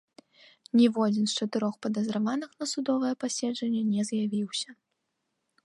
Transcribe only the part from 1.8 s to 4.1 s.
падазраваных на судовае паседжанне не